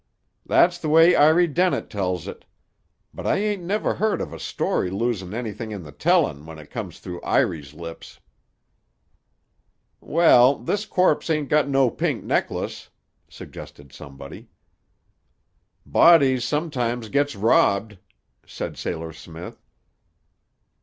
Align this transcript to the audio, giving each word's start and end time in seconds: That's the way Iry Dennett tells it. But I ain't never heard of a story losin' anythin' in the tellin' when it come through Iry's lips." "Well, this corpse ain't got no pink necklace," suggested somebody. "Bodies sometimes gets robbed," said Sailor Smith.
That's 0.47 0.79
the 0.79 0.89
way 0.89 1.15
Iry 1.15 1.45
Dennett 1.45 1.87
tells 1.91 2.27
it. 2.27 2.43
But 3.13 3.27
I 3.27 3.35
ain't 3.35 3.61
never 3.61 3.93
heard 3.93 4.19
of 4.19 4.33
a 4.33 4.39
story 4.39 4.89
losin' 4.89 5.31
anythin' 5.31 5.71
in 5.71 5.83
the 5.83 5.91
tellin' 5.91 6.47
when 6.47 6.57
it 6.57 6.71
come 6.71 6.89
through 6.89 7.21
Iry's 7.21 7.75
lips." 7.75 8.19
"Well, 9.99 10.55
this 10.55 10.87
corpse 10.87 11.29
ain't 11.29 11.49
got 11.49 11.69
no 11.69 11.91
pink 11.91 12.23
necklace," 12.23 12.89
suggested 13.29 13.93
somebody. 13.93 14.49
"Bodies 15.85 16.43
sometimes 16.45 17.09
gets 17.09 17.35
robbed," 17.35 17.99
said 18.43 18.77
Sailor 18.77 19.13
Smith. 19.13 19.61